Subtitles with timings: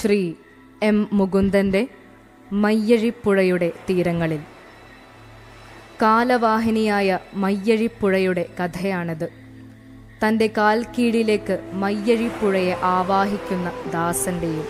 [0.00, 0.32] Shri
[0.82, 1.88] M മുകുന്ദന്റെ
[2.52, 4.40] മയ്യഴിപ്പുഴയുടെ തീരങ്ങളിൽ.
[6.02, 9.28] കാലവാഹിനിയായ മയ്യഴിപ്പുഴയുടെ കഥയാണിത്.
[10.26, 14.64] തന്റെ കാൽ കീഴിലേക്ക് മയ്യഴിപ്പുഴയെ ആവാഹിക്കുന്ന ദാസന്റെയും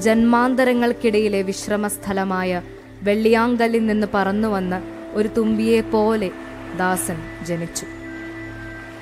[0.00, 2.62] ജന്മാന്തരങ്ങൾക്കിടയിലെ വിശ്രമസ്ഥലമായ
[3.02, 4.82] വെള്ളിയാങ്കല്ലിൽ നിന്ന് പറന്നു വന്ന
[5.12, 6.30] ഒരു തുമ്പിയെപ്പോലെ
[6.78, 7.86] ദാസൻ ജനിച്ചു.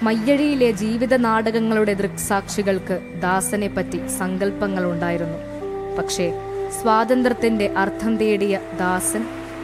[0.03, 5.39] മയ്യഴിയിലെ ജീവിത നാടകങ്ങളുടെ ദൃക്സാക്ഷികൾക്ക് ദാസനെപ്പറ്റി സങ്കല്പങ്ങളുണ്ടായിരുന്നു
[5.99, 6.33] പക്ഷേ
[6.83, 9.23] സ്വാതന്ത്ര്യത്തിന്റെ അർത്ഥം തേടിയ ദാസൻ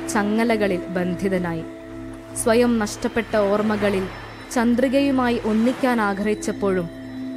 [0.08, 1.64] ചങ്ങലകളിൽ ബന്ധിതനായി.
[2.36, 4.06] സ്വയം നഷ്ടപ്പെട്ട ഓർമ്മകളിൽ
[4.54, 6.90] ചന്ദ്രികയുമായി ഒന്നിക്കാൻ ആഗ്രഹിച്ചപ്പോഴും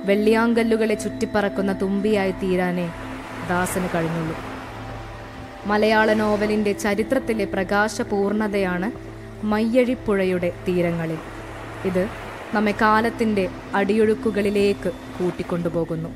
[0.06, 2.88] വെള്ളിയാങ്കല്ലുകളെ ചുറ്റിപ്പറക്കുന്ന തുമ്പിയായി തീരാനേ
[3.50, 4.36] ദാസന് കഴിഞ്ഞുള്ളൂ.
[5.66, 8.92] മലയാള നോവലിന്റെ ചരിത്രത്തിലെ പ്രകാശപൂർണതയാണ്
[9.46, 11.18] മയ്യഴിപ്പുഴയുടെ തീരങ്ങളിൽ.
[11.86, 12.04] ഇത്
[12.54, 16.10] നമ്മെ കാലത്തിന്റെ അടിയൊഴുക്കുകളിലേക്ക് കൂട്ടിക്കൊണ്ടുപോകുന്നു.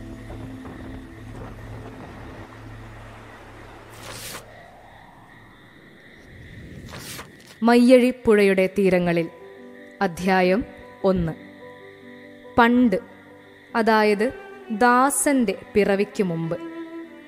[7.63, 9.29] മയ്യഴി പുഴയുടെ തീരങ്ങളിൽ
[10.01, 10.65] അധ്യായം
[11.03, 11.31] ഒന്ന്.
[12.57, 12.95] പണ്ട്
[13.75, 14.31] അതായത്
[14.71, 16.57] ദാസന്റെ പിറവിക്ക് മുമ്പ്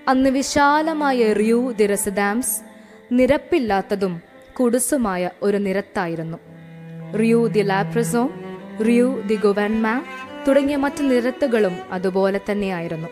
[0.07, 2.59] അന്ന് വിശാലമായ റിയൂ ദിരസ് ഡാംസ്
[3.11, 4.21] നിരപ്പില്ലാത്തതും
[4.59, 6.37] കുടുസുമായ ഒരു നിരത്തായിരുന്നു.
[7.17, 8.29] റിയൂ ദി ലാപ്രസോ
[8.83, 10.01] റിയൂ ദി ഗുവൻമ
[10.47, 13.07] തുടങ്ങിയ മറ്റ് നിരത്തുകളും അതുപോലെ തന്നെയായിരുന്നു.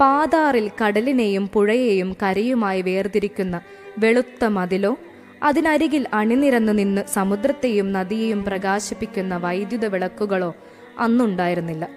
[0.00, 3.60] പാതാറിൽ കടലിനെയും പുഴയെയും കരയുമായി വേർതിരിക്കുന്ന
[3.98, 4.96] വെളുത്ത മതിലോ
[5.42, 10.54] അതിനരികിൽ അണിനിരന്നു നിന്ന് സമുദ്രത്തെയും നദിയെയും പ്രകാശിപ്പിക്കുന്ന വൈദ്യുത വിളക്കുകളോ
[10.98, 11.88] അന്നുണ്ടായിരുന്നില്ല.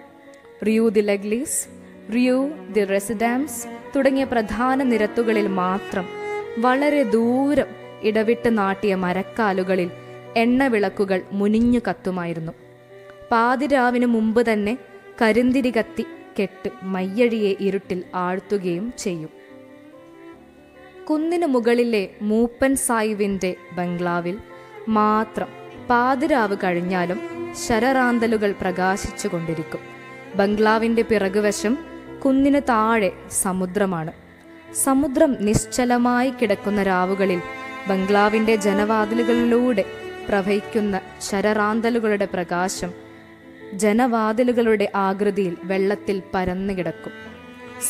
[0.67, 1.67] റിയു ദി ലഗ്ലീസ്
[2.13, 6.05] റിയു ദി റെസിഡാംസ് തുടങ്ങിയ പ്രധാന നിരത്തുകളിൽ മാത്രം
[6.57, 7.65] വളരെ ദൂരം
[8.01, 9.91] ഇടവിട്ട് നാട്ടിയ മരക്കാലുകളിൽ
[10.35, 12.66] എണ്ണവിളക്കുകൾ മുനിഞ്ഞു കത്തുമായിരുന്നു.
[13.31, 14.77] പാതിരാവിന് മുമ്പ് തന്നെ
[15.21, 16.05] കരിന്തിരി കത്തി
[16.39, 19.29] കെട്ട് മയ്യഴിയെ ഇരുട്ടിൽ ആഴ്ത്തുകയും ചെയ്യും.
[21.09, 24.37] കുന്നിനു മുകളിലെ മൂപ്പൻ സായിവിന്റെ ബംഗ്ലാവിൽ
[24.87, 25.47] മാത്രം
[25.89, 27.19] പാതിരാവ് കഴിഞ്ഞാലും
[27.67, 29.79] ശരറാന്തലുകൾ പ്രകാശിച്ചു കൊണ്ടിരിക്കും.
[30.35, 31.77] ബംഗ്ലാവിന്റെ പിറകുവശം
[32.25, 34.11] കുന്നിന് താഴെ സമുദ്രമാണ്.
[34.73, 37.41] സമുദ്രം നിശ്ചലമായി കിടക്കുന്ന രാവുകളിൽ
[37.87, 39.85] ബംഗ്ലാവിന്റെ ജനവാതിലുകളിലൂടെ
[40.29, 43.06] പ്രവഹിക്കുന്ന ശരറാന്തലുകളുടെ പ്രകാശം
[43.73, 47.11] ജനവാതിലുകളുടെ ആകൃതിയിൽ വെള്ളത്തിൽ പരന്നു കിടക്കും.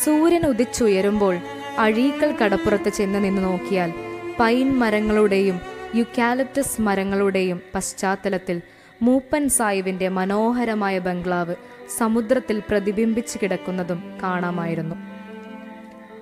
[0.03, 1.37] സൂര്യൻ ഉദിച്ചുയരുമ്പോൾ
[1.77, 3.93] അഴീക്കൽ കടപ്പുറത്ത് ചെന്ന് നിന്ന് നോക്കിയാൽ
[4.39, 5.61] പൈൻ മരങ്ങളുടെയും
[5.95, 8.61] യുക്കാലിപ്റ്റസ് മരങ്ങളുടെയും പശ്ചാത്തലത്തിൽ
[9.01, 11.55] മൂപ്പൻ സായിവിന്റെ മനോഹരമായ ബംഗ്ലാവ്
[11.97, 14.95] സമുദ്രത്തിൽ പ്രതിബിംബിച്ചു കിടക്കുന്നതും കാണാമായിരുന്നു.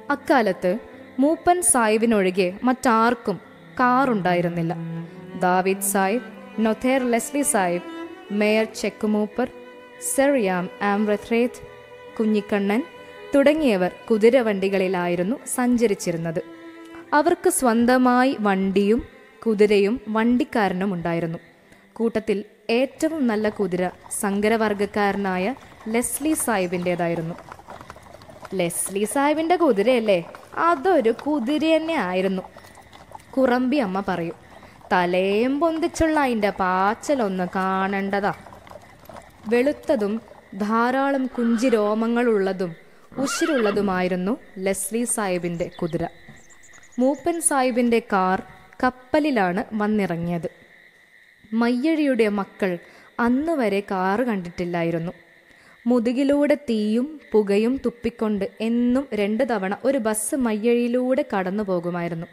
[0.10, 0.78] അക്കാലത്ത്
[1.20, 3.40] മൂപ്പൻ സായിവിനൊഴികെ മറ്റാർക്കും
[3.80, 4.76] കാറുണ്ടായിരുന്നില്ല.
[5.40, 6.22] ദാവിദ് സാഹിബ്
[6.60, 7.95] നൊഥേർ ലെസ്ലി സാഹിബ്
[8.32, 9.52] മേയർ ചെക്കുമൂപ്പർ
[10.16, 11.68] സെറിയാം ആംറത്രേത്ത്
[12.20, 12.84] കുഞ്ഞിക്കണ്ണൻ
[13.36, 16.42] തുടങ്ങിയവർ കുതിരവണ്ടികളിലായിരുന്നു സഞ്ചരിച്ചിരുന്നത്.
[17.14, 19.04] അവർക്ക് സ്വന്തമായി വണ്ടിയും
[19.46, 21.40] കുതിരയും വണ്ടിക്കാരനും ഉണ്ടായിരുന്നു.
[21.94, 25.56] കൂട്ടത്തിൽ ഏറ്റവും നല്ല കുതിര സങ്കരവർഗക്കാരനായ
[25.88, 27.36] ലെസ്ലി സാഹിബിന്റേതായിരുന്നു.
[28.54, 30.30] ലെസ്ലി സാഹിബിന്റെ കുതിരയല്ലേ?
[30.58, 32.42] അതൊരു കുതിര തന്നെ ആയിരുന്നു.
[33.38, 34.45] കുറമ്പി അമ്മ പറയും
[34.92, 38.34] തലയും പൊന്തിച്ചുള്ള അതിന്റെ പാച്ചലൊന്ന് കാണേണ്ടതാ.
[39.48, 40.22] വെളുത്തതും
[40.58, 42.76] ധാരാളം കുഞ്ചി രോമങ്ങളുള്ളതും
[43.18, 46.08] ഉശിരുള്ളതുമായിരുന്നു ലെസ്ലി സാഹിബിന്റെ കുതിര.
[47.00, 48.44] മൂപ്പൻ സാഹിബിന്റെ കാർ
[48.84, 50.50] കപ്പലിലാണ് വന്നിറങ്ങിയത്.
[51.54, 52.78] മയ്യഴിയുടെ മക്കൾ
[53.20, 55.12] അന്ന് വരെ കാറ് കണ്ടിട്ടില്ലായിരുന്നു.
[55.88, 62.28] മുതുകിലൂടെ തീയും പുകയും തുപ്പിക്കൊണ്ട് എന്നും രണ്ട് തവണ ഒരു ബസ് മയ്യഴിയിലൂടെ കടന്നു പോകുമായിരുന്നു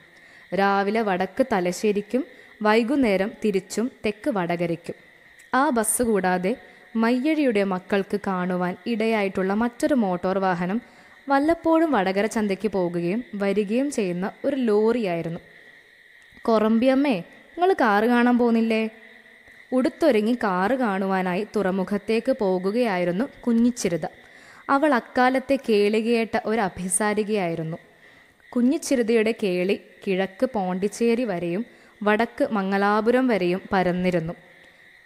[0.55, 2.25] രാവിലെ വടക്ക് തലശ്ശേരിക്കും
[2.65, 4.97] വൈകുന്നേരം തിരിച്ചും തെക്ക് വടകരയ്ക്കും.
[5.55, 6.53] ആ ബസ് കൂടാതെ
[6.97, 10.79] മയ്യഴിയുടെ മക്കൾക്ക് കാണുവാൻ ഇടയായിട്ടുള്ള മറ്റൊരു മോട്ടോർ വാഹനം
[11.29, 15.41] വല്ലപ്പോഴും വടകര ചന്തയ്ക്ക് പോകുകയും വരികയും ചെയ്യുന്ന ഒരു ലോറിയായിരുന്നു.
[16.45, 17.17] കൊറമ്പിയമ്മേ
[17.53, 18.83] നിങ്ങൾ കാറ് കാണാൻ പോകുന്നില്ലേ
[19.73, 24.07] ഉടുത്തൊരുങ്ങി കാറ് കാണുവാനായി തുറമുഖത്തേക്ക് പോകുകയായിരുന്നു കുഞ്ഞിച്ചിരുത.
[24.71, 27.79] അവൾ അക്കാലത്തെ കേളികയേട്ട ഒരു അഭിസാരികയായിരുന്നു.
[28.53, 29.77] കുഞ്ഞിച്ചിരുതയുടെ കേളി
[30.07, 31.63] കിഴക്ക് പോണ്ടിച്ചേരി വരെയും
[32.03, 34.33] വടക്ക് മംഗലാപുരം വരെയും പരന്നിരുന്നു.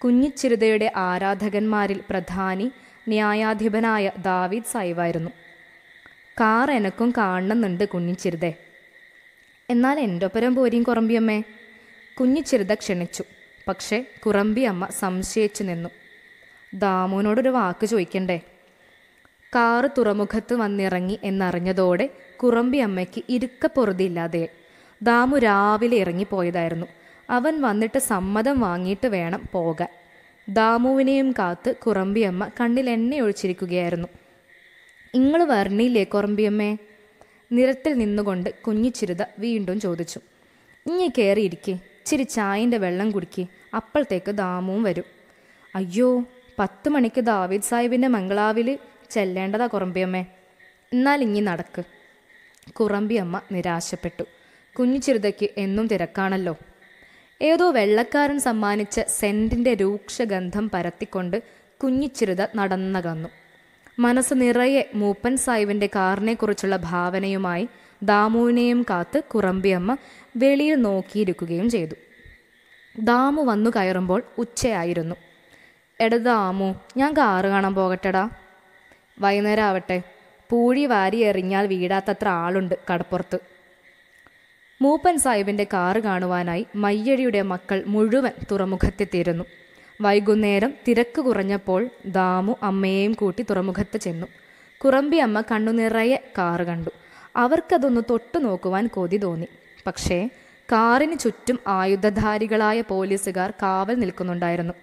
[0.04, 2.72] കുഞ്ഞിച്ചിരുതയുടെ ആരാധകന്മാരിൽ പ്രധാനി
[3.08, 5.30] ന്യായാധിപനായ ദാവീദ് സായിവായിരുന്നു.
[6.40, 8.54] കാർ എനക്കും കാണുന്നുണ്ട് കുഞ്ഞിച്ചിരുതേ
[9.70, 11.42] എന്നാൽ എന്റെ ഒപ്പരം പോരിയും കുറമ്പിയമ്മേ
[12.20, 13.24] കുഞ്ഞിച്ചിരുത ക്ഷണിച്ചു.
[13.68, 15.88] പക്ഷേ കുറമ്പിയമ്മ സംശയിച്ചു നിന്നു.
[16.74, 18.40] ദാമുവിനോടൊരു വാക്ക് ചോദിക്കണ്ടേ?
[19.54, 24.48] കാറ് തുറമുഖത്ത് വന്നിറങ്ങി എന്നറിഞ്ഞതോടെ കുറമ്പിയമ്മയ്ക്ക് ഇരുക്കപ്പൊറുതിയില്ലാതെ
[25.02, 26.86] ദാമു രാവിലെ ഇറങ്ങിപ്പോയതായിരുന്നു.
[27.30, 29.88] അവൻ വന്നിട്ട് സമ്മതം വാങ്ങിയിട്ട് വേണം പോകാൻ.
[30.48, 34.08] ദാമുവിനെയും കാത്ത് കുറമ്പിയമ്മ കണ്ണിൽ എണ്ണ ഒഴിച്ചിരിക്കുകയായിരുന്നു.
[35.14, 36.76] നിങ്ങൾ വരണില്ലേ കുറമ്പിയമ്മേ?
[37.52, 40.20] നിരത്തിൽ നിന്നുകൊണ്ട് കുഞ്ഞിച്ചിരുത വീണ്ടും ചോദിച്ചു.
[40.86, 43.46] ഇഞ്ഞി കയറിയിരിക്കെ ഇച്ചിരി ചായന്റെ വെള്ളം കുടിക്ക്
[43.76, 45.04] അപ്പോഴത്തേക്ക് ദാമുവും വരും.
[45.74, 46.24] അയ്യോ
[46.58, 48.78] പത്ത് മണിക്ക് ദാവീദ് സാഹിബിന്റെ മംഗളാവിൽ
[49.10, 50.24] ചെല്ലേണ്ടതാ കുറമ്പിയമ്മേ.
[50.92, 51.82] എന്നാൽ ഇങ്ങി നടക്ക്.
[52.72, 54.24] കുറമ്പിയമ്മ നിരാശപ്പെട്ടു.
[54.78, 56.56] കുഞ്ഞിച്ചിരുതയ്ക്ക് എന്നും തിരക്കാണല്ലോ.
[57.42, 61.42] ഏതോ വെള്ളക്കാരൻ സമ്മാനിച്ച സെന്റിന്റെ രൂക്ഷഗന്ധം പരത്തിക്കൊണ്ട്
[61.84, 63.28] കുഞ്ഞിച്ചിരുത നടന്നകന്നു.
[63.98, 67.68] മനസ്സ് നിറയെ മൂപ്പൻ സാഹിബിന്റെ കാറിനെക്കുറിച്ചുള്ള ഭാവനയുമായി
[68.02, 69.96] ദാമുവിനെയും കാത്ത് കുറമ്പിയമ്മ
[70.36, 71.94] വെളിയിൽ നോക്കിയിരിക്കുകയും ചെയ്തു.
[73.00, 75.16] ദാമു വന്നു കയറുമ്പോൾ ഉച്ചയായിരുന്നു.
[76.00, 78.30] എടാ ദാമു ഞാൻ കാറ് കാണാൻ പോകട്ടെടാ.
[79.20, 80.02] വൈകുന്നേരം ആവട്ടെ
[80.50, 83.55] പൂഴി വാരി എറിഞ്ഞാൽ വീടാത്തത്ര ആളുണ്ട് കടപ്പുറത്ത്.
[84.82, 89.44] മൂപ്പൻ സാഹിബിന്റെ കാറ് കാണുവാനായി മയ്യഴിയുടെ മക്കൾ മുഴുവൻ തുറമുഖത്തെത്തിയിരുന്നു.
[90.00, 94.26] വൈകുന്നേരം തിരക്ക് കുറഞ്ഞപ്പോൾ ദാമു അമ്മയെയും കൂട്ടി തുറമുഖത്ത് ചെന്നു.
[94.84, 96.90] കുറമ്പി അമ്മ കണ്ണുനിറയെ കാറ് കണ്ടു.
[97.36, 99.46] അവർക്കതൊന്ന് തൊട്ടു നോക്കുവാൻ കൊതി തോന്നി.
[99.86, 100.28] പക്ഷേ
[100.72, 104.74] കാറിന് ചുറ്റും ആയുധധാരികളായ പോലീസുകാർ കാവൽ നിൽക്കുന്നുണ്ടായിരുന്നു.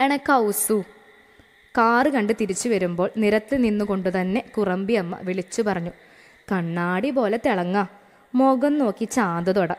[0.00, 0.84] എണക്കൗസു
[1.78, 5.90] കാറ് കണ്ട് തിരിച്ചു വരുമ്പോൾ നിരത്തിൽ നിന്നുകൊണ്ട് തന്നെ കുറമ്പി അമ്മ വിളിച്ചു പറഞ്ഞു
[6.52, 7.86] കണ്ണാടി പോലെ തിളങ്ങ.
[8.34, 9.72] മുഖം നോക്കി ചാന്ത് തൊട.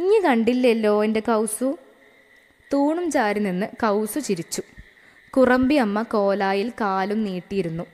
[0.00, 1.78] ഇനി കണ്ടില്ലല്ലോ എന്റെ കൗസു?
[2.72, 4.62] തൂണും ചാരി നിന്ന് കൗസു ചിരിച്ചു.
[5.36, 7.84] കുറമ്പി അമ്മ കോലായിൽ കാലും നീട്ടിയിരുന്നു.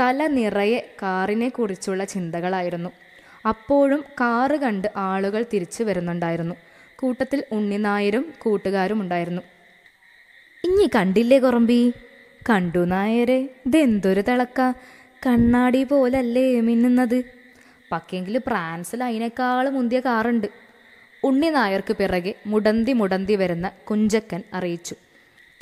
[0.00, 2.90] തല നിറയെ കാറിനെ കുറിച്ചുള്ള ചിന്തകളായിരുന്നു.
[3.48, 6.54] അപ്പോഴും കാറ് കണ്ട് ആളുകൾ തിരിച്ചു വരുന്നുണ്ടായിരുന്നു.
[6.98, 9.42] കൂട്ടത്തിൽ ഉണ്ണിനായരും കൂട്ടുകാരും ഉണ്ടായിരുന്നു.
[10.64, 11.92] ഇഞ്ഞി കണ്ടില്ലേ കുറമ്പി?
[12.50, 14.72] കണ്ടു നായരെ ഇതെന്തൊരു തിളക്ക?
[15.26, 17.39] കണ്ണാടി പോലല്ലേ മിന്നുന്നത്?
[17.92, 20.46] പക്കെങ്കിൽ ഫ്രാൻസിൽ അതിനേക്കാൾ മുന്തിയ കാറുണ്ട്.
[21.24, 24.94] ഉണ്ണി നായർക്ക് പിറകെ മുടന്തി മുടന്തി വരുന്ന കുഞ്ചക്കൻ അറിയിച്ചു.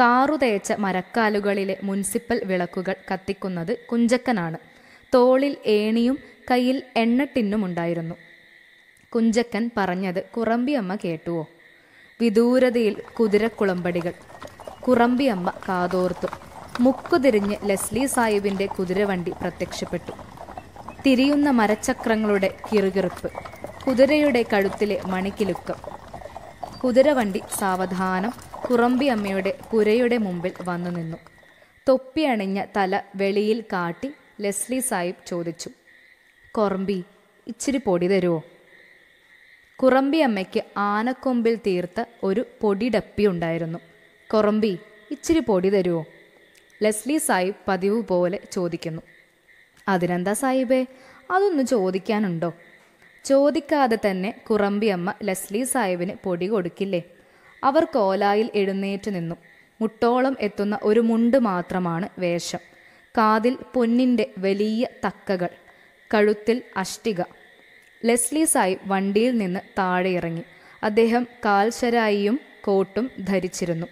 [0.01, 4.59] താറു തേച്ച മരക്കാലുകളിലെ മുനിസിപ്പൽ വിളക്കുകൾ കത്തിക്കുന്നത് കുഞ്ചക്കനാണ്.
[5.15, 6.19] തോളിൽ ഏണിയും
[6.51, 8.15] കയ്യിൽ എണ്ണട്ടിന്നും ഉണ്ടായിരുന്നു.
[9.15, 11.47] കുഞ്ചക്കൻ പറഞ്ഞത് കുറമ്പിയമ്മ കേട്ടുവോ?
[12.21, 14.13] വിദൂരതയിൽ കുതിരക്കുളമ്പടികൾ
[14.89, 16.27] കുറമ്പിയമ്മ കാതോർത്തു.
[16.81, 20.28] മുക്കുതിരിഞ്ഞ് ലെസ്ലി സാഹിബിന്റെ കുതിരവണ്ടി പ്രത്യക്ഷപ്പെട്ടു.
[21.05, 23.29] തിരിയുന്ന മരച്ചക്രങ്ങളുടെ കിറുകിറുപ്പ്
[23.85, 25.79] കുതിരയുടെ കഴുത്തിലെ മണിക്കിലുക്കം.
[26.83, 28.33] കുതിരവണ്ടി സാവധാനം
[28.65, 31.19] കുറമ്പി അമ്മയുടെ പുരയുടെ മുമ്പിൽ വന്നു നിന്നു.
[31.89, 34.09] തൊപ്പി അണിഞ്ഞ തല വെളിയിൽ കാട്ടി
[34.41, 35.71] ലെസ്ലി സാഹിബ് ചോദിച്ചു
[36.55, 37.05] കുറമ്പി
[37.47, 38.43] ഇച്ചിരി പൊടി തരുമോ
[39.79, 43.79] കുറമ്പി അമ്മയ്ക്ക് ആനക്കൊമ്പിൽ തീർത്ത ഒരു പൊടിടപ്പി ഉണ്ടായിരുന്നു.
[44.33, 44.79] കുറമ്പി
[45.11, 46.03] ഇച്ചിരി പൊടി തരുമോ
[46.83, 49.03] ലെസ്ലി സാഹിബ് പതിവ് പോലെ ചോദിക്കുന്നു.
[49.89, 50.87] അതിനെന്താ സാഹിബേ?
[51.31, 52.53] അതൊന്ന് ചോദിക്കാനുണ്ടോ?
[53.25, 57.03] ചോദിക്കാതെ തന്നെ കുറമ്പി അമ്മ ലെസ്ലി സാഹിബിന് പൊടി കൊടുക്കില്ലേ?
[57.65, 59.37] അവർ കോലായിൽ എഴുന്നേറ്റ് നിന്നു.
[59.81, 62.59] മുട്ടോളം എത്തുന്ന ഒരു മുണ്ട് മാത്രമാണ് വേഷം.
[63.19, 65.49] കാതിൽ പൊന്നിന്റെ വലിയ തക്കകൾ.
[66.15, 67.23] കഴുത്തിൽ അഷ്ടിക.
[68.05, 70.43] ലെസ്ലി സാഹിബ് വണ്ടിയിൽ നിന്ന് താഴെ ഇറങ്ങി.
[70.83, 73.87] അദ്ദേഹം കാൽശരായിയും കോട്ടും ധരിച്ചിരുന്നു.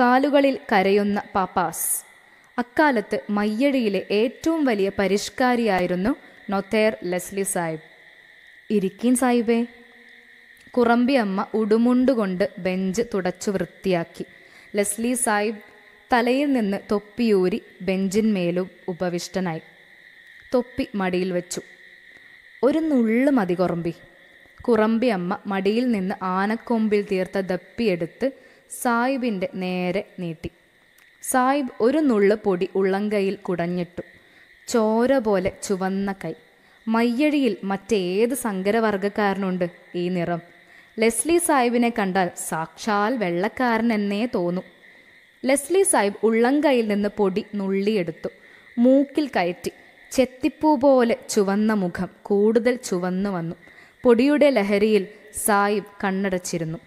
[0.00, 2.07] കാലുകളിൽ കരയുന്ന പാപ്പാസ്.
[2.58, 6.16] അക്കാലത്ത് മയ്യഴിയിലെ ഏറ്റവും വലിയ പരിഷ്കാരിയായിരുന്നു
[6.50, 7.80] നൊത്തേർ ലെസ്ലി സാഹിബ്.
[8.70, 9.66] ഇരിക്കീൻ സാഹിബേ.
[10.70, 14.24] കുറമ്പി അമ്മ ഉടുമുണ്ടുകൊണ്ട് ബെഞ്ച് തുടച്ചു വൃത്തിയാക്കി.
[14.76, 15.56] ലെസ്ലി സാഹിബ്
[16.12, 19.60] തലയിൽ നിന്ന് തൊപ്പിയൂരി ബെഞ്ചിന്മേലും ഉപവിഷ്ടനായി.
[20.54, 21.60] തൊപ്പി മടിയിൽ വെച്ചു.
[22.62, 23.94] ഒരു നുള്ളു മതി കുറമ്പി.
[24.60, 28.30] കുറമ്പി അമ്മ മടിയിൽ നിന്ന് ആനക്കൊമ്പിൽ തീർത്ത ദപ്പിയെടുത്ത്
[28.82, 30.50] സായിബിന്റെ നേരെ നീട്ടി.
[31.30, 34.02] സാഹിബ് ഒരു നുള്ളു പൊടി ഉള്ളങ്കയിൽ കുടഞ്ഞിട്ടു.
[34.68, 36.32] ചോര പോലെ ചുവന്ന കൈ.
[36.88, 40.40] മയ്യഴിയിൽ മറ്റേത് സങ്കരവർഗക്കാരനുണ്ട് ഈ നിറം.
[40.98, 44.62] ലെസ്ലി സാഹിബിനെ കണ്ടാൽ സാക്ഷാൽ വെള്ളക്കാരൻ എന്നേ തോന്നു.
[45.44, 48.28] ലെസ്ലി സാഹിബ് ഉള്ളങ്കയിൽ നിന്ന് പൊടി നുള്ളിയെടുത്തു.
[48.78, 49.72] മൂക്കിൽ കയറ്റി.
[50.12, 53.56] ചെത്തിപ്പൂ പോലെ ചുവന്ന മുഖം കൂടുതൽ ചുവന്നു വന്നു.
[54.02, 55.06] പൊടിയുടെ ലഹരിയിൽ
[55.36, 56.78] സായിബ് കണ്ണടച്ചിരുന്നു.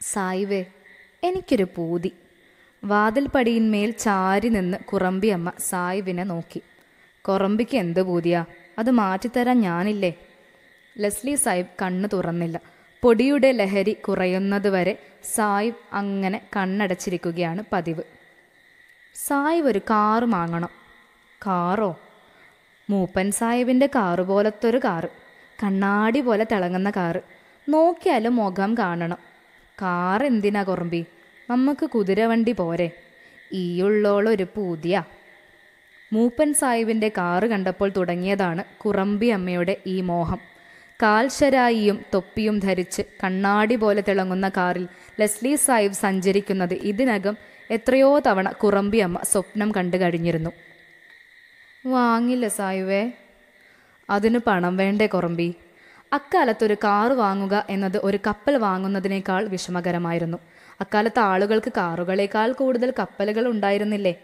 [0.00, 0.64] സായിവേ
[1.24, 2.12] എനിക്കൊരു പൂതി.
[2.84, 6.62] വാതിൽപ്പടിയിന്മേൽ ചാരി നിന്ന് കുറമ്പിയമ്മ സായിവിനെ നോക്കി.
[7.28, 8.44] കുറമ്പിക്ക് എന്ത് പൂതിയാ?
[8.78, 10.14] അത് മാറ്റിത്തരാൻ ഞാനില്ലേ?
[10.98, 12.60] ലെസ്ലി സായിബ് കണ്ണു തുറന്നില്ല.
[13.02, 14.98] പൊടിയുടെ ലഹരി കുറയുന്നതുവരെ
[15.34, 18.02] സായിബ് അങ്ങനെ കണ്ണടച്ചിരിക്കുകയാണ് പതിവ്.
[19.14, 20.68] സായിബ് ഒരു കാറ് വാങ്ങണം
[21.46, 22.00] കാറോ?
[22.90, 25.08] മൂപ്പൻ സാഹിബിന്റെ കാറ് പോലത്തൊരു കാറ്.
[25.64, 27.20] കണ്ണാടി പോലെ തിളങ്ങുന്ന കാറ്.
[27.68, 29.18] നോക്കിയാലും മുഖം കാണണം.
[29.82, 31.06] കാർ എന്തിനാ കുറമ്പി?
[31.50, 32.90] നമുക്ക് കുതിരവണ്ടി പോരെ.
[33.52, 35.02] ഈയുള്ളോളൊരു പൂതിയ.
[36.12, 40.38] മൂപ്പൻ സാഹിബിന്റെ കാറ് കണ്ടപ്പോൾ തുടങ്ങിയതാണ് കുറമ്പി അമ്മയുടെ ഈ മോഹം.
[41.02, 44.88] കാൽശരായിയും തൊപ്പിയും ധരിച്ച് കണ്ണാടി പോലെ തിളങ്ങുന്ന കാറിൽ
[45.20, 47.36] ലെസ്ലി സാഹിബ് സഞ്ചരിക്കുന്നത് ഇതിനകം
[47.70, 50.50] എത്രയോ തവണ കുറമ്പി അമ്മ സ്വപ്നം കണ്ടു കഴിഞ്ഞിരുന്നു.
[51.86, 53.12] വാങ്ങില്ല സായിവേ
[54.10, 55.54] അതിന് പണം വേണ്ടേ കുറമ്പി.
[56.12, 60.38] അക്കാലത്തൊരു കാറ് വാങ്ങുക എന്നത് ഒരു കപ്പൽ വാങ്ങുന്നതിനേക്കാൾ വിഷമകരമായിരുന്നു.
[60.80, 64.14] അക്കാലത്ത് ആളുകൾക്ക് കാറുകളേക്കാൾ കൂടുതൽ കപ്പലുകൾ ഉണ്ടായിരുന്നില്ലേ?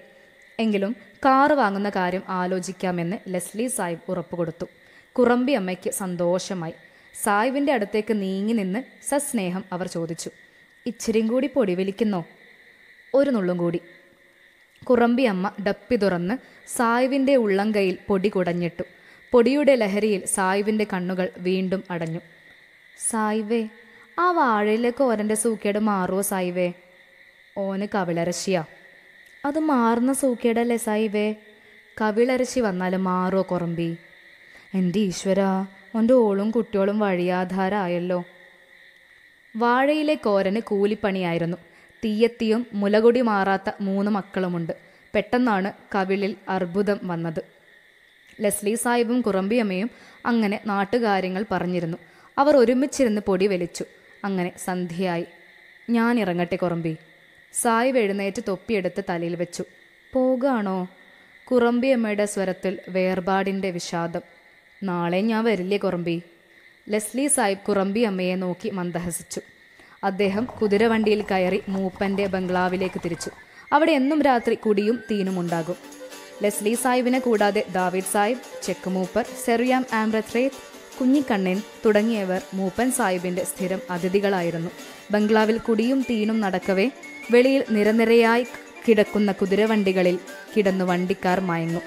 [0.58, 4.66] എങ്കിലും കാറ് വാങ്ങുന്ന കാര്യം ആലോചിക്കാമെന്ന് ലെസ്ലി സാഹിബ് ഉറപ്പുകൊടുത്തു.
[5.12, 6.72] കുറമ്പി അമ്മയ്ക്ക് സന്തോഷമായി.
[7.22, 10.30] സാഹിബിന്റെ അടുത്തേക്ക് നീങ്ങി നിന്ന് സസ്നേഹം അവർ ചോദിച്ചു.
[10.86, 12.24] ഇച്ചിരിയും കൂടി പൊടി വലിക്കുന്നോ
[13.14, 13.80] ഒരു നുള്ളും കൂടി.
[14.84, 16.38] കുറമ്പി അമ്മ ഡപ്പി തുറന്ന്
[16.76, 18.82] സായിവിന്റെ ഉള്ളംകൈയിൽ പൊടി കുടഞ്ഞിട്ടു.
[19.32, 22.20] പൊടിയുടെ ലഹരിയിൽ സായിവിന്റെ കണ്ണുകൾ വീണ്ടും അടഞ്ഞു.
[23.10, 23.68] സായിവേ
[24.20, 26.72] ആ വാഴയിലേക്ക് ഓരന്റെ സൂക്കേട് മാറുമോ സായിവേ?
[27.58, 28.64] ഓന് കവിളരശിയാ.
[29.44, 31.34] അത് മാറുന്ന സൂക്കേടല്ലേ സായിവേ?
[32.00, 33.96] കവിളരശി വന്നാൽ മാറുമോ കുറമ്പി?
[34.74, 35.40] എന്റെ ഈശ്വര
[35.96, 38.24] ഓന്റെ ഓളും കുട്ടികളും വഴിയാധാരമായല്ലോ
[39.56, 41.56] വാഴയിലെ കോരന് കൂലിപ്പണിയായിരുന്നു.
[42.04, 44.72] തീയത്തിയും മുലകൊടി മാറാത്ത മൂന്ന് മക്കളുമുണ്ട്.
[45.14, 47.44] പെട്ടെന്നാണ് കവിളിൽ അർബുദം വന്നത്.
[48.40, 49.90] ലെസ്ലി സാഹിബും കുറമ്പിയമ്മയും
[50.26, 51.98] അങ്ങനെ നാട്ടുകാര്യങ്ങൾ പറഞ്ഞിരുന്നു.
[52.38, 53.84] അവർ ഒരുമിച്ചിരുന്ന് പൊടി വലിച്ചു.
[54.24, 55.26] അങ്ങനെ സന്ധ്യയായി.
[55.90, 56.96] ഞാൻ ഇറങ്ങട്ടെ കുറമ്പി.
[57.52, 59.64] സായിബ് എഴുന്നേറ്റ് തൊപ്പിയെടുത്ത് തലയിൽ വെച്ചു.
[60.12, 60.88] പോകാണോ?
[61.44, 64.20] കുറമ്പിയമ്മയുടെ സ്വരത്തിൽ വേർപാടിന്റെ വിഷാദം.
[64.82, 66.22] നാളെ ഞാൻ വരില്ലേ കുറമ്പി?
[66.88, 69.40] ലെസ്ലി സാഹിബ് കുറമ്പി അമ്മയെ നോക്കി മന്ദഹസിച്ചു.
[70.04, 73.30] അദ്ദേഹം കുതിരവണ്ടിയിൽ കയറി മൂപ്പന്റെ ബംഗ്ലാവിലേക്ക് തിരിച്ചു.
[73.72, 75.76] അവിടെ എന്നും രാത്രി കുടിയും തീനും ഉണ്ടാകും.
[76.42, 80.69] ലെസ്ലി സാഹിബിനെ കൂടാതെ ദാവിദ് സാഹിബ് ചെക്ക് മൂപ്പർ സെറിയാം ആംബ്രത്രേത്ത്
[81.00, 84.70] കുഞ്ഞിക്കണ്ണൻ തുടങ്ങിയവർ മൂപ്പൻ സാഹിബിന്റെ സ്ഥിരം അതിഥികളായിരുന്നു.
[85.10, 86.90] ബംഗ്ലാവിൽ കുടിയും തീനും നടക്കവേ
[87.30, 88.46] വെളിയിൽ നിരനിരയായി
[88.88, 90.18] കിടക്കുന്ന കുതിരവണ്ടികളിൽ
[90.56, 91.82] കിടന്നു വണ്ടിക്കാർ മയങ്ങും.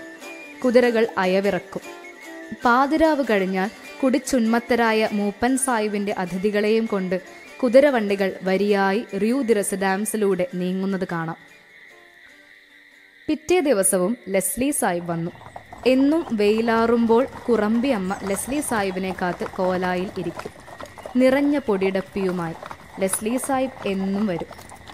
[0.66, 1.82] കുതിരകൾ അയവിറക്കും.
[2.66, 3.70] പാതിരാവ് കഴിഞ്ഞാൽ
[4.04, 7.22] കുടിച്ചുന്മത്തരായ മൂപ്പൻ സാഹിബിന്റെ അതിഥികളെയും കൊണ്ട്
[7.64, 11.38] കുതിരവണ്ടികൾ വരിയായി റിയൂ ദി ഡാംസിലൂടെ നീങ്ങുന്നത് കാണാം.
[13.28, 15.53] പിറ്റേ ദിവസവും ലെസ്ലി സാഹിബ് വന്നു.
[15.86, 20.52] എന്നും വെയിലാറുമ്പോൾ കുറമ്പി അമ്മ ലെസ്ലി സാഹിബിനെ കാത്ത് കോലായിൽ ഇരിക്കും.
[21.16, 22.54] നിറഞ്ഞ പൊടിടപ്പിയുമായി
[23.00, 24.48] ലെസ്ലി സാഹിബ് എന്നും വരും.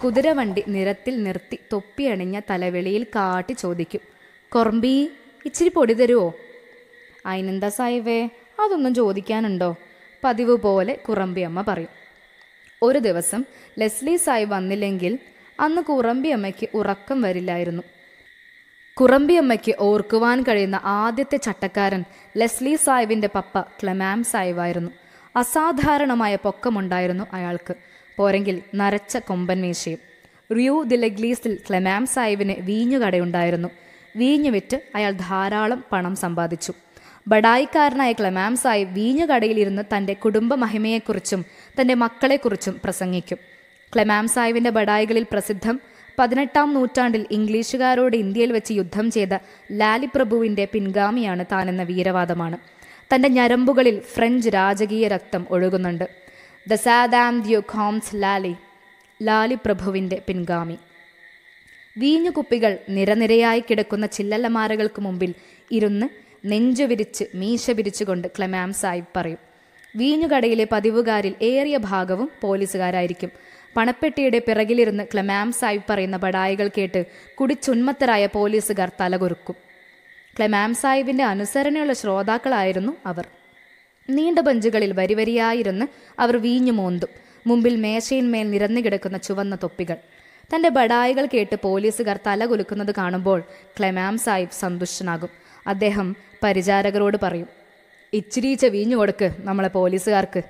[0.04, 4.00] കുതിരവണ്ടി നിരത്തിൽ നിർത്തി തൊപ്പിയണിഞ്ഞ തലവെളിയിൽ കാട്ടി ചോദിക്കും
[4.54, 5.10] കുറമ്പി
[5.46, 6.34] ഇച്ചിരി പൊടി തരുമോ
[7.26, 8.30] അയിനെന്ത സാഹിബേ
[8.60, 9.74] അതൊന്നും ചോദിക്കാനുണ്ടോ?
[10.24, 11.88] പതിവ് പോലെ കുറമ്പി അമ്മ പറയും.
[12.82, 13.44] ഒരു ദിവസം
[13.78, 15.18] ലെസ്ലി സായി വന്നില്ലെങ്കിൽ
[15.60, 17.82] അന്ന് കുറമ്പി അമ്മയ്ക്ക് ഉറക്കം വരില്ലായിരുന്നു.
[18.94, 22.04] കുറമ്പിയമ്മയ്ക്ക് ഓർക്കുവാൻ കഴിയുന്ന ആദ്യത്തെ ചട്ടക്കാരൻ
[22.36, 24.90] ലെസ്ലി സായിവിന്റെ പപ്പ ക്ലെമാം സായിവായിരുന്നു
[25.36, 27.74] അസാധാരണമായ പൊക്കമുണ്ടായിരുന്നു അയാൾക്ക്.
[28.16, 29.98] പോരെങ്കിൽ നരച്ച കൊമ്പൻ മീശയും.
[30.56, 33.68] റിയൂ ദിലഗ്ലീസിൽ ക്ലമാം സാഹിബിന് വീഞ്ഞുകടയുണ്ടായിരുന്നു
[34.16, 36.72] വീഞ്ഞു വിറ്റ് അയാൾ ധാരാളം പണം സമ്പാദിച്ചു.
[37.28, 41.44] ബഡായിക്കാരനായ ക്ലെമാം സായി വീഞ്ഞുകടയിലിരുന്ന് തന്റെ കുടുംബ മഹിമയെക്കുറിച്ചും
[41.80, 43.38] തന്റെ മക്കളെക്കുറിച്ചും പ്രസംഗിക്കും.
[43.94, 45.80] ക്ലെമാം സാഹിബിന്റെ ബഡായികളിൽ പ്രസിദ്ധം
[46.20, 49.38] പതിനെട്ടാം നൂറ്റാണ്ടിൽ ഇംഗ്ലീഷുകാരോട് ഇന്ത്യയിൽ വെച്ച് യുദ്ധം ചെയ്ത
[49.72, 52.58] ലാലി പ്രഭുവിന്റെ പിൻഗാമിയാണ് താനെന്ന വീരവാദമാണ്.
[53.14, 56.08] തന്റെ ഞരമ്പുകളിൽ ഫ്രഞ്ച് രാജകീയ രക്തം ഒഴുകുന്നുണ്ട്.
[56.68, 58.54] ദ സാദാം ദ്യു ഖോംസ് ലാലി
[59.22, 60.76] ലാലി പ്രഭുവിന്റെ പിൻഗാമി.
[61.98, 65.34] വീഞ്ഞുകുപ്പികൾ നിരനിരയായി കിടക്കുന്ന ചില്ലല്ലമാരകൾക്ക് മുമ്പിൽ
[65.70, 66.06] ഇരുന്ന്
[66.46, 69.38] നെഞ്ചു വിരിച്ച് മീശ വിരിച്ചുകൊണ്ട് ക്ലമാം സാഹിബ് പറയും.
[69.96, 73.30] വീഞ്ഞുകടയിലെ പതിവുകാരിൽ ഏറിയ ഭാഗവും പോലീസുകാരായിരിക്കും.
[73.76, 79.54] പണപ്പെട്ടിയുടെ പിറകിലിരുന്ന് ക്ലമാം സാഹിബ് പറയുന്ന ബടായികൾ കേട്ട് കുടിച്ചുന്മത്തരായ പോലീസുകാർ തലകുറുക്കും.
[80.36, 83.26] ക്ലെമാം സാഹിബിന്റെ അനുസരണയുള്ള ശ്രോതാക്കളായിരുന്നു അവർ.
[84.10, 85.86] നീണ്ട ബഞ്ചുകളിൽ വരിവരിയായിരുന്ന്
[86.20, 87.08] അവർ വീഞ്ഞു മോന്തും.
[87.46, 89.96] മുമ്പിൽ മേശയിന്മേൽ നിരന്നു കിടക്കുന്ന ചുവന്ന തൊപ്പികൾ.
[90.54, 93.42] തന്റെ ബടായികൾ കേട്ട് പോലീസുകാർ തല കുലുക്കുന്നത് കാണുമ്പോൾ
[93.78, 95.28] ക്ലെമാം സാഹിബ് സന്തുഷ്ടനാകും.
[95.66, 97.46] അദ്ദേഹം പരിചാരകരോട് പറയും
[98.12, 100.42] ഇച്ചിരീച്ച വീഞ്ഞു കൊടുക്ക് നമ്മളെ പോലീസുകാർക്ക്.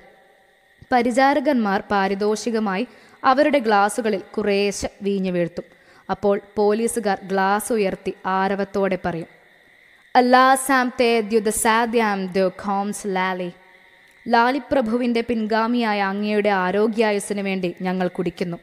[0.91, 2.87] പരിചാരകന്മാർ പാരിതോഷികമായി
[3.23, 5.65] അവരുടെ ഗ്ലാസുകളിൽ കുറേശ്ശെ വീഞ്ഞു വീഴ്ത്തും.
[6.09, 9.29] അപ്പോൾ പോലീസുകാർ ഗ്ലാസ് ഉയർത്തി ആരവത്തോടെ പറയും
[13.05, 13.49] ലാലി.
[14.27, 18.57] ലാലിപ്രഭുവിന്റെ പിൻഗാമിയായ അങ്ങയുടെ ആരോഗ്യായുസിന് വേണ്ടി ഞങ്ങൾ കുടിക്കുന്നു.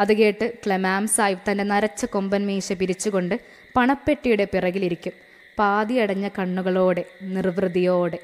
[0.00, 3.34] അത് കേട്ട് ക്ലെമാം സാഹിബ് തന്റെ നരച്ച കൊമ്പൻ മീശ പിരിച്ചുകൊണ്ട്
[3.76, 5.12] പണപ്പെട്ടിയുടെ പിറകിലിരിക്കും
[5.58, 8.18] പാതിയടഞ്ഞ കണ്ണുകളോടെ നിർവൃതിയോടെ.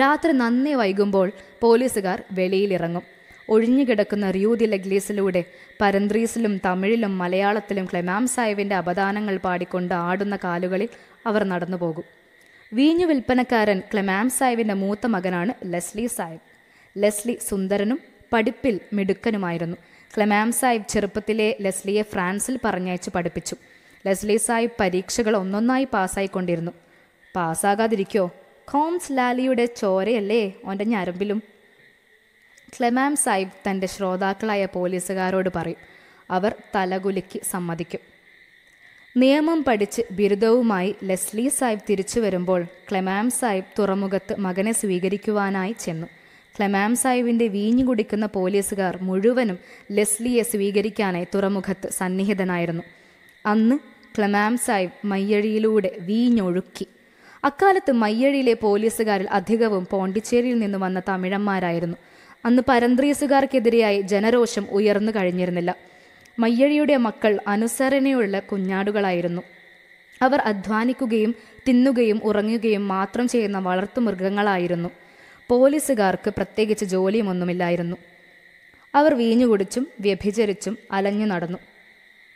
[0.00, 3.17] രാത്രി നന്ദി വൈകുമ്പോൾ പോലീസുകാർ വെളിയിലിറങ്ങും
[3.48, 5.44] ഒഴിഞ്ഞുകിടക്കുന്ന റിയൂതി ലഗ്ലീസിലൂടെ
[5.80, 10.88] പരന്ത്രീസിലും തമിഴിലും മലയാളത്തിലും ക്ലെമാം സാഹിബിന്റെ അപദാനങ്ങൾ പാടിക്കൊണ്ട് ആടുന്ന കാലുകളിൽ
[11.26, 12.04] അവർ നടന്നു പോകും
[12.72, 16.40] വീഞ്ഞു വിൽപ്പനക്കാരൻ ക്ലെമാം സാഹിബിന്റെ മൂത്ത മകനാണ് ലെസ്ലി സാഹിബ്.
[16.96, 18.00] ലെസ്ലി സുന്ദരനും
[18.32, 19.76] പഠിപ്പിൽ മിടുക്കനുമായിരുന്നു.
[20.16, 23.56] ക്ലെമാം സാഹിബ് ചെറുപ്പത്തിലെ ലെസ്ലിയെ ഫ്രാൻസിൽ പറഞ്ഞയച്ച് പഠിപ്പിച്ചു.
[24.06, 26.72] ലെസ്ലി സാഹിബ് പരീക്ഷകൾ ഒന്നൊന്നായി പാസ്സായിക്കൊണ്ടിരുന്നു.
[27.36, 28.30] പാസ്സാകാതിരിക്കോ?
[28.72, 30.54] കോംസ് ലാലിയുടെ ചോരയല്ലേ?
[30.64, 31.42] ഓന്റെ ഞരമ്പിലും
[32.68, 35.76] ക്ലെമാം സാഹിബ് തന്റെ ശ്രോതാക്കളായ പോലീസുകാരോട് പറയും
[36.30, 38.00] അവർ തലകുലുക്കി സമ്മതിക്കും.
[39.16, 46.06] നിയമം പഠിച്ച് ബിരുദവുമായി ലെസ്ലി സാഹിബ് തിരിച്ചു വരുമ്പോൾ ക്ലെമാം സാഹിബ് തുറമുഖത്ത് മകനെ സ്വീകരിക്കുവാനായി ചെന്നു.
[46.58, 49.58] ക്ലെമാം സാഹിബിന്റെ വീഞ്ഞു കുടിക്കുന്ന പോലീസുകാർ മുഴുവനും
[49.92, 52.82] ലെസ്ലിയെ സ്വീകരിക്കാനായി തുറമുഖത്ത് സന്നിഹിതനായിരുന്നു.
[53.46, 53.78] അന്ന്
[54.16, 56.86] ക്ലെമാം സാഹിബ് മയ്യഴിയിലൂടെ വീഞ്ഞൊഴുക്കി.
[57.44, 61.96] അക്കാലത്ത് മയ്യഴിയിലെ പോലീസുകാരിൽ അധികവും പോണ്ടിച്ചേരിയിൽ നിന്ന് വന്ന തമിഴന്മാരായിരുന്നു.
[62.44, 65.74] അന്ന് പരന്ത്രീസുകാർക്കെതിരെയായി ജനരോഷം ഉയർന്നു കഴിഞ്ഞിരുന്നില്ല.
[66.38, 69.42] മയ്യഴിയുടെ മക്കൾ അനുസരണയുള്ള കുഞ്ഞാടുകളായിരുന്നു.
[70.22, 71.34] അവർ അധ്വാനിക്കുകയും
[71.68, 74.88] തിന്നുകയും ഉറങ്ങുകയും മാത്രം ചെയ്യുന്ന വളർത്തുമൃഗങ്ങളായിരുന്നു
[75.48, 77.96] പോലീസുകാർക്ക് പ്രത്യേകിച്ച് ജോലിയുമൊന്നുമില്ലായിരുന്നു.
[78.94, 81.58] അവർ വീഞ്ഞുകുടിച്ചും വ്യഭിചരിച്ചും അലഞ്ഞു നടന്നു.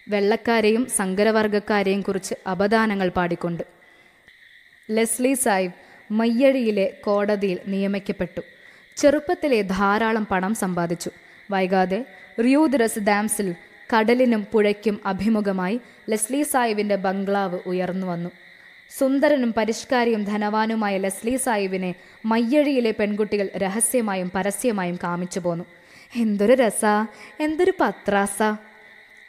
[0.09, 3.63] വെള്ളക്കാരെയും സങ്കരവർഗക്കാരെയും കുറിച്ച് അപദാനങ്ങൾ പാടിക്കൊണ്ട്.
[4.91, 5.73] ലെസ്ലി സാഹിബ്
[6.11, 8.41] മയ്യഴിയിലെ കോടതിയിൽ നിയമിക്കപ്പെട്ടു.
[8.97, 11.11] ചെറുപ്പത്തിലെ ധാരാളം പണം സമ്പാദിച്ചു.
[11.51, 12.05] വൈകാതെ
[12.45, 13.55] റിയൂദ്രസ് ഡാംസിൽ
[13.97, 15.81] കടലിനും പുഴയ്ക്കും അഭിമുഖമായി
[16.11, 18.31] ലെസ്ലി സാഹിബിന്റെ ബംഗ്ലാവ് ഉയർന്നു വന്നു.
[18.99, 21.95] സുന്ദരനും പരിഷ്കാരിയും ധനവാനുമായ ലെസ്ലി സാഹിബിനെ
[22.25, 25.65] മയ്യഴിയിലെ പെൺകുട്ടികൾ രഹസ്യമായും പരസ്യമായും കാമിച്ചു പോന്നു.
[26.17, 26.85] എന്തൊരു രസ
[27.41, 28.43] എന്തൊരു പത്രാസ.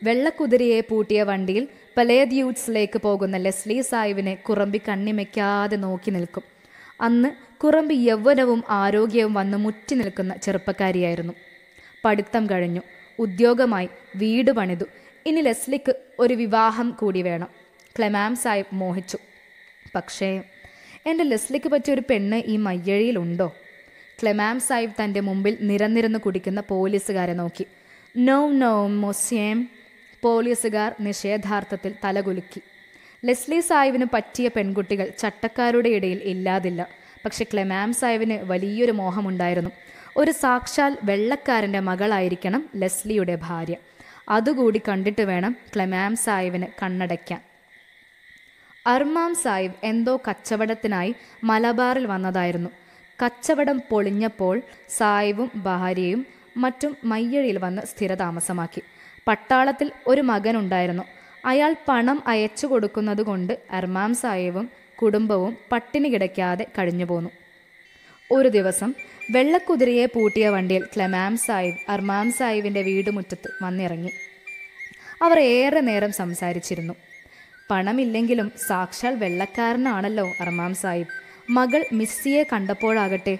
[0.03, 1.67] വെള്ളക്കുതിരയെ പൂട്ടിയ വണ്ടിയിൽ
[1.97, 6.43] പലേദ്യൂട്ട്സിലേക്ക് പോകുന്ന ലെസ്ലി സാഹിബിനെ കുറമ്പി കണ്ണിമയ്ക്കാതെ നോക്കി നിൽക്കും.
[7.01, 7.29] അന്ന്
[7.63, 11.33] കുറമ്പി യൗവനവും ആരോഗ്യവും വന്ന് മുറ്റി നിൽക്കുന്ന ചെറുപ്പക്കാരിയായിരുന്നു.
[12.05, 12.81] പഠിത്തം കഴിഞ്ഞു.
[13.19, 14.83] ഉദ്യോഗമായി വീട് പണിതു.
[15.25, 17.47] ഇനി ലെസ്ലിക്ക് ഒരു വിവാഹം കൂടി വേണം.
[17.97, 19.17] ക്ലെമാംസായി മോഹിച്ചു.
[19.95, 20.41] പക്ഷേ
[21.05, 23.55] എന്റെ ലെസ്ലിക്ക് പറ്റിയ ഒരു പെണ്ണ് ഈ മയ്യഴിയിലുണ്ടോ?
[24.21, 27.65] ക്ലെമാം സാഹിബ് തന്റെ മുമ്പിൽ നിരന്നിരുന്ന് കുടിക്കുന്ന പോലീസുകാരെ നോക്കി.
[28.17, 29.69] നോ നോ മൊസ്യേം
[30.21, 32.61] പോലീസുകാർ നിഷേധാർത്ഥത്തിൽ തലകുലുക്കി.
[33.25, 37.02] ലെസ്ലി സാഹിബിന് പറ്റിയ പെൺകുട്ടികൾ ചട്ടക്കാരുടെ ഇടയിൽ ഇല്ലാതില്ല.
[37.25, 39.69] പക്ഷെ ക്ലെമാം സാഹിബിന് വലിയൊരു മോഹമുണ്ടായിരുന്നു.
[40.17, 43.75] ഒരു സാക്ഷാൽ വെള്ളക്കാരന്റെ മകളായിരിക്കണം ലെസ്ലിയുടെ ഭാര്യ.
[44.29, 47.41] അതുകൂടി കണ്ടിട്ട് വേണം ക്ലെമാം സാഹിബിന് കണ്ണടയ്ക്കാൻ.
[48.87, 52.69] അർമാം സാഹിബ് എന്തോ കച്ചവടത്തിനായി മലബാറിൽ വന്നതായിരുന്നു.
[53.25, 56.25] കച്ചവടം പൊളിഞ്ഞപ്പോൾ സാഹിബും ഭാര്യയും
[56.57, 58.81] മറ്റും മയ്യഴിയിൽ വന്ന് സ്ഥിരതാമസമാക്കി.
[59.27, 61.03] പട്ടാളത്തിൽ ഒരു മകനുണ്ടായിരുന്നു.
[61.45, 64.69] അയാൾ പണം അയച്ചു കൊടുക്കുന്നത് കൊണ്ട് അർമാം സാഹിബും
[65.03, 67.29] കുടുംബവും പട്ടിണി കിടക്കാതെ കഴിഞ്ഞു പോന്നു.
[68.31, 68.93] ഒരു ദിവസം
[69.31, 74.11] വെള്ളക്കുതിരയെ പൂട്ടിയ വണ്ടിയിൽ ക്ലമാം സാഹിബ് അർമാം സാഹിബിന്റെ വീടുമുറ്റത്ത് വന്നിറങ്ങി.
[75.21, 76.93] അവർ ഏറെ നേരം സംസാരിച്ചിരുന്നു.
[77.71, 81.07] പണമില്ലെങ്കിലും സാക്ഷാൽ വെള്ളക്കാരനാണല്ലോ അർമാം സാഹിബ്
[81.49, 83.37] മകൾ മിസ്സിയെ കണ്ടപ്പോഴാകട്ടെ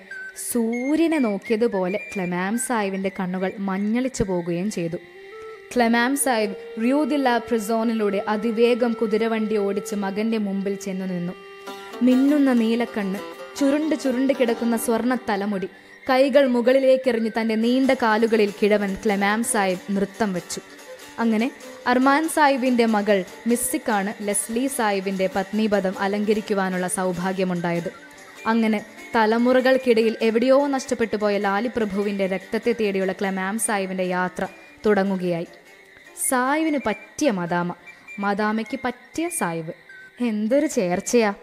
[0.52, 4.98] സൂര്യനെ നോക്കിയതുപോലെ ക്ലമാം സാഹിബിന്റെ കണ്ണുകൾ മഞ്ഞളിച്ചു പോകുകയും ചെയ്തു.
[5.76, 11.34] ക്ലമാം സാഹിബ് റിയൂദില്ല പ്രിസോണിലൂടെ അതിവേഗം കുതിരവണ്ടി ഓടിച്ച് മകന്റെ മുമ്പിൽ ചെന്നു നിന്നു.
[12.06, 13.20] മിന്നുന്ന നീലക്കണ്ണ്
[13.60, 15.70] ചുരുണ്ട് ചുരുണ്ട് കിടക്കുന്ന സ്വർണ തലമുടി.
[16.10, 20.62] കൈകൾ മുകളിലേക്കെറിഞ്ഞ് തന്റെ നീണ്ട കാലുകളിൽ കിഴവൻ ക്ലെമാം സാഹിബ് നൃത്തം വെച്ചു.
[21.20, 21.52] അങ്ങനെ
[21.88, 27.92] അർമാൻ സാഹിബിന്റെ മകൾ മിസ്സിക്കാണ് ലെസ്ലി സാഹിബിന്റെ പത്നിപദം അലങ്കരിക്കുവാനുള്ള സൗഭാഗ്യമുണ്ടായത്.
[28.48, 28.86] അങ്ങനെ
[29.16, 34.48] തലമുറകൾക്കിടയിൽ എവിടെയോ നഷ്ടപ്പെട്ടു പോയ ലാലിപ്രഭുവിന്റെ രക്തത്തെ തേടിയുള്ള ക്ലെമാം സാഹിബിന്റെ യാത്ര
[34.86, 35.48] തുടങ്ങുകയായി.
[36.30, 37.74] സായിവിന് പറ്റിയ മദാമ
[38.20, 39.74] മദാമയ്ക്ക് പറ്റിയ സായിവ്
[40.22, 41.34] എന്തൊരു ചേർച്ചയാ.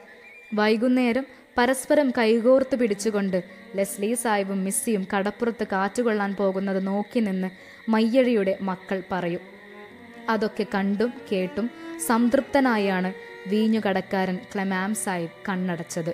[0.54, 1.26] വൈകുന്നേരം
[1.58, 3.44] പരസ്പരം കൈകോർത്ത് പിടിച്ചുകൊണ്ട്
[3.76, 7.48] ലെസ്ലി സാഹിബും മിസ്സിയും കടപ്പുറത്ത് കാറ്റുകൊള്ളാൻ പോകുന്നത് നോക്കി നിന്ന്
[7.90, 9.40] മയ്യഴിയുടെ മക്കൾ പറയും.
[10.28, 11.70] അതൊക്കെ കണ്ടും കേട്ടും
[12.06, 13.12] സംതൃപ്തനായാണ്
[13.48, 16.12] വീഞ്ഞുകടക്കാരൻ ക്ലമാം സാഹിബ് കണ്ണടച്ചത്.